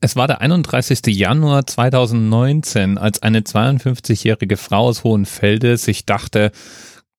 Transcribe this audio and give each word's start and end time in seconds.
Es 0.00 0.14
war 0.14 0.28
der 0.28 0.40
31. 0.40 1.06
Januar 1.06 1.66
2019, 1.66 2.98
als 2.98 3.20
eine 3.20 3.40
52-jährige 3.40 4.56
Frau 4.56 4.86
aus 4.86 5.02
Hohenfelde 5.02 5.76
sich 5.76 6.06
dachte, 6.06 6.52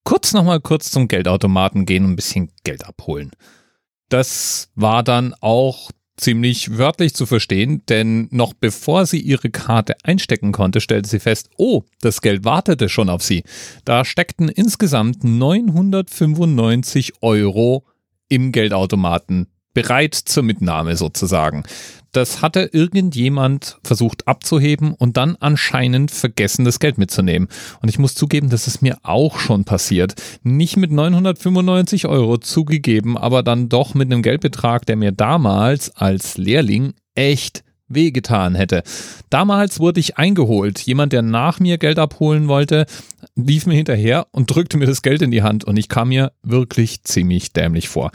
kurz 0.06 0.32
nochmal 0.32 0.62
kurz 0.62 0.90
zum 0.90 1.10
Geldautomaten 1.10 1.86
gehen 1.86 2.06
und 2.06 2.12
ein 2.12 2.16
bisschen 2.16 2.52
Geld 2.64 2.86
abholen. 2.86 3.32
Das 4.08 4.70
war 4.76 5.04
dann 5.04 5.36
auch 5.42 5.92
ziemlich 6.16 6.78
wörtlich 6.78 7.14
zu 7.14 7.26
verstehen, 7.26 7.84
denn 7.90 8.30
noch 8.32 8.54
bevor 8.54 9.06
sie 9.06 9.20
ihre 9.20 9.50
Karte 9.50 9.98
einstecken 10.04 10.54
konnte, 10.54 10.80
stellte 10.80 11.10
sie 11.10 11.20
fest, 11.20 11.50
oh, 11.58 11.84
das 12.00 12.22
Geld 12.22 12.46
wartete 12.46 12.88
schon 12.88 13.10
auf 13.10 13.24
sie. 13.24 13.44
Da 13.84 14.06
steckten 14.06 14.48
insgesamt 14.48 15.26
995 15.26 17.22
Euro 17.22 17.86
im 18.30 18.54
Geldautomaten 18.54 19.48
bereit 19.74 20.16
zur 20.16 20.44
Mitnahme 20.44 20.96
sozusagen. 20.96 21.64
Das 22.12 22.42
hatte 22.42 22.70
irgendjemand 22.74 23.78
versucht 23.84 24.28
abzuheben 24.28 24.94
und 24.94 25.16
dann 25.16 25.36
anscheinend 25.40 26.10
vergessen, 26.10 26.66
das 26.66 26.80
Geld 26.80 26.98
mitzunehmen. 26.98 27.50
Und 27.82 27.90
ich 27.90 28.00
muss 28.00 28.16
zugeben, 28.16 28.50
das 28.50 28.66
ist 28.66 28.82
mir 28.82 28.98
auch 29.04 29.38
schon 29.40 29.64
passiert. 29.64 30.16
Nicht 30.42 30.76
mit 30.76 30.92
995 30.92 32.08
Euro 32.08 32.40
zugegeben, 32.40 33.16
aber 33.16 33.44
dann 33.44 33.70
doch 33.70 33.94
mit 33.94 34.12
einem 34.12 34.24
Geldbetrag, 34.24 34.88
der 34.88 34.96
mir 34.96 35.12
damals 35.12 35.96
als 35.96 36.38
Lehrling 36.38 36.94
echt 37.14 37.64
wehgetan 37.90 38.56
hätte. 38.56 38.84
Damals 39.30 39.80
wurde 39.80 40.00
ich 40.00 40.18
eingeholt. 40.18 40.80
Jemand, 40.80 41.14
der 41.14 41.22
nach 41.22 41.60
mir 41.60 41.78
Geld 41.78 42.00
abholen 42.00 42.48
wollte, 42.48 42.86
lief 43.36 43.66
mir 43.66 43.76
hinterher 43.76 44.28
und 44.32 44.54
drückte 44.54 44.78
mir 44.78 44.86
das 44.86 45.02
Geld 45.02 45.22
in 45.22 45.32
die 45.32 45.44
Hand 45.44 45.64
und 45.64 45.78
ich 45.78 45.90
kam 45.90 46.10
mir 46.10 46.32
wirklich 46.44 47.04
ziemlich 47.04 47.52
dämlich 47.52 47.90
vor. 47.90 48.12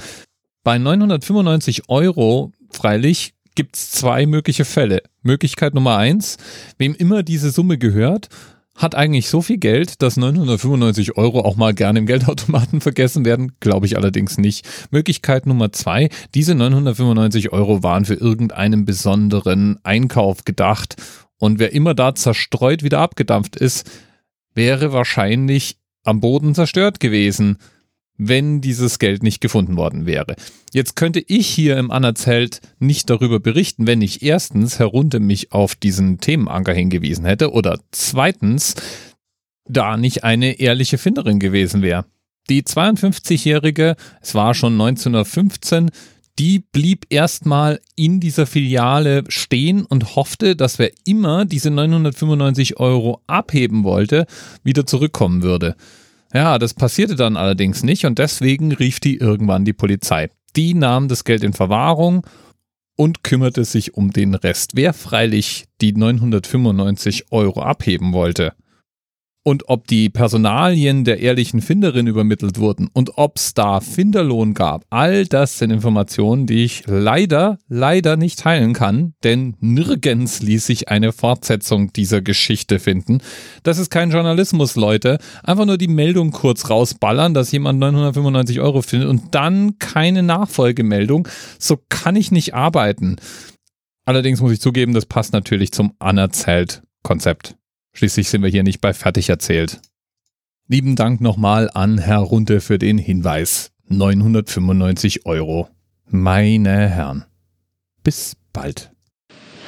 Bei 0.65 0.79
995 0.79 1.91
Euro 1.91 2.53
freilich 2.71 3.35
gibt 3.55 3.77
es 3.77 3.91
zwei 3.91 4.25
mögliche 4.25 4.65
Fälle. 4.65 5.03
Möglichkeit 5.23 5.75
Nummer 5.75 5.99
eins, 5.99 6.39
wem 6.79 6.95
immer 6.95 7.23
diese 7.23 7.51
Summe 7.51 7.77
gehört, 7.77 8.29
hat 8.75 8.95
eigentlich 8.95 9.29
so 9.29 9.43
viel 9.43 9.59
Geld, 9.59 10.01
dass 10.01 10.17
995 10.17 11.19
Euro 11.19 11.41
auch 11.43 11.57
mal 11.57 11.75
gerne 11.75 11.99
im 11.99 12.07
Geldautomaten 12.07 12.81
vergessen 12.81 13.27
werden, 13.27 13.53
glaube 13.61 13.85
ich 13.85 13.99
allerdings 13.99 14.39
nicht. 14.39 14.67
Möglichkeit 14.91 15.45
Nummer 15.45 15.71
zwei, 15.71 16.09
diese 16.35 16.55
995 16.55 17.53
Euro 17.53 17.83
waren 17.83 18.07
für 18.07 18.15
irgendeinen 18.15 18.87
besonderen 18.87 19.79
Einkauf 19.85 20.47
gedacht 20.47 20.97
und 21.39 21.59
wer 21.59 21.75
immer 21.75 21.93
da 21.93 22.15
zerstreut 22.15 22.83
wieder 22.83 23.01
abgedampft 23.01 23.57
ist, 23.57 23.91
wäre 24.55 24.95
wahrscheinlich 24.95 25.77
am 26.05 26.21
Boden 26.21 26.55
zerstört 26.55 27.01
gewesen 27.01 27.59
wenn 28.17 28.61
dieses 28.61 28.99
Geld 28.99 29.23
nicht 29.23 29.41
gefunden 29.41 29.77
worden 29.77 30.07
wäre. 30.07 30.37
Jetzt 30.73 30.97
könnte 30.97 31.23
ich 31.27 31.47
hier 31.49 31.77
im 31.79 31.91
Anerzelt 31.91 32.61
nicht 32.79 33.11
darüber 33.11 33.41
berichten, 33.41 33.87
wenn 33.87 34.03
ich 34.03 34.23
erstens 34.23 34.79
herunter 34.79 35.21
mich 35.21 35.53
auf 35.53 35.75
diesen 35.75 36.19
Themenanker 36.19 36.73
hingewiesen 36.73 37.25
hätte 37.25 37.53
oder 37.53 37.81
zweitens 37.91 38.75
da 39.67 39.97
nicht 39.97 40.25
eine 40.25 40.61
ehrliche 40.61 40.99
Finderin 40.99 41.39
gewesen 41.39 41.83
wäre. 41.83 42.05
Die 42.51 42.63
52-Jährige, 42.63 43.97
es 44.21 44.35
war 44.35 44.55
schon 44.55 44.75
1915, 44.75 45.91
die 46.39 46.59
blieb 46.59 47.07
erstmal 47.11 47.81
in 47.97 48.21
dieser 48.21 48.47
Filiale 48.47 49.25
stehen 49.29 49.87
und 49.87 50.17
hoffte, 50.17 50.57
dass 50.57 50.79
wer 50.79 50.91
immer 51.07 51.45
diese 51.45 51.71
995 51.71 52.79
Euro 52.79 53.23
abheben 53.27 53.85
wollte, 53.85 54.27
wieder 54.63 54.85
zurückkommen 54.85 55.43
würde. 55.43 55.77
Ja, 56.35 56.59
das 56.59 56.75
passierte 56.75 57.15
dann 57.15 57.37
allerdings 57.37 57.85
nicht 57.85 58.07
und 58.07 58.19
deswegen 58.19 58.73
rief 58.73 58.99
die 58.99 59.17
irgendwann 59.19 59.65
die 59.65 59.73
Polizei. 59.73 60.31
Die 60.57 60.75
nahm 60.75 61.07
das 61.07 61.23
Geld 61.23 61.45
in 61.45 61.53
Verwahrung 61.53 62.27
und 62.97 63.23
kümmerte 63.23 63.65
sich 63.65 63.95
um 63.95 64.11
den 64.11 64.35
Rest. 64.35 64.73
Wer 64.75 64.95
freilich 64.95 65.67
die 65.81 65.93
995 65.93 67.31
Euro 67.31 67.63
abheben 67.63 68.13
wollte, 68.13 68.53
und 69.45 69.69
ob 69.69 69.87
die 69.87 70.09
Personalien 70.09 71.05
der 71.05 71.21
ehrlichen 71.21 71.61
Finderin 71.61 72.07
übermittelt 72.07 72.59
wurden 72.59 72.89
und 72.93 73.19
ob 73.19 73.37
es 73.37 73.53
da 73.53 73.81
Finderlohn 73.81 74.55
gab. 74.55 74.85
All 74.91 75.27
das 75.27 75.59
sind 75.59 75.71
Informationen, 75.71 76.47
die 76.47 76.65
ich 76.65 76.85
leider, 76.87 77.59
leider 77.69 78.17
nicht 78.17 78.39
teilen 78.41 78.73
kann, 78.73 79.13
denn 79.23 79.55
nirgends 79.61 80.41
ließ 80.41 80.67
sich 80.67 80.89
eine 80.89 81.13
Fortsetzung 81.13 81.93
dieser 81.93 82.23
Geschichte 82.23 82.79
finden. 82.79 83.19
Das 83.63 83.79
ist 83.79 83.91
kein 83.91 84.11
Journalismus, 84.11 84.77
Leute. 84.77 85.19
Einfach 85.43 85.67
nur 85.67 85.79
die 85.79 85.89
Meldung 85.89 86.31
kurz 86.31 86.71
rausballern, 86.71 87.35
dass 87.35 87.53
jemand 87.53 87.79
995 87.79 88.61
Euro 88.61 88.81
findet 88.81 89.11
und 89.11 89.35
dann 89.35 89.79
keine 89.79 90.23
Nachfolgemeldung. 90.23 91.29
So 91.59 91.79
kann 91.91 92.17
ich 92.17 92.33
nicht 92.33 92.55
arbeiten. 92.55 93.17
Allerdings 94.07 94.41
muss 94.41 94.53
ich 94.53 94.61
zugeben, 94.61 94.95
das 94.95 95.07
passt 95.07 95.35
natürlich 95.35 95.73
zum 95.73 95.93
anerzählt 95.99 96.83
Konzept. 97.03 97.57
Schließlich 97.95 98.29
sind 98.29 98.43
wir 98.43 98.51
hier 98.51 98.65
nicht 98.65 98.81
bei 98.81 98.93
fertig 98.93 99.29
erzählt. 99.29 99.81
Lieben 100.67 100.97
Dank 100.97 101.21
nochmal 101.21 101.71
an 101.73 101.99
Herr 101.99 102.19
Runte 102.19 102.61
für 102.61 102.77
den 102.77 102.99
Hinweis. 102.99 103.71
995 103.89 105.27
Euro. 105.27 105.69
Meine 106.07 106.89
Herren. 106.89 107.25
Bis 108.03 108.37
bald. 108.53 108.91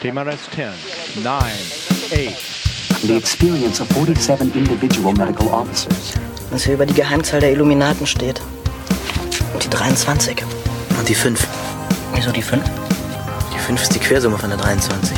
TMRS 0.03 0.41
10, 0.55 1.23
9, 1.23 1.35
8. 1.35 3.03
The 3.03 3.17
experience 3.17 3.81
of 3.81 3.89
47 3.91 4.55
individual 4.57 5.15
medical 5.15 5.47
officers. 5.49 6.15
Was 6.51 6.65
hier 6.65 6.75
über 6.75 6.87
die 6.87 6.95
Geheimzahl 6.95 7.41
der 7.41 7.53
Illuminaten 7.53 8.07
steht. 8.07 8.41
Und 9.55 9.63
die 9.63 9.71
23. 9.71 10.43
Und 10.99 11.09
die 11.09 11.15
5. 11.15 11.47
Wieso 12.15 12.33
die 12.33 12.43
5? 12.43 12.65
Die 13.55 13.59
5 13.59 13.83
ist 13.83 13.95
die 13.95 14.01
Quersumme 14.01 14.37
von 14.37 14.51
der 14.51 14.59
23. 14.59 15.17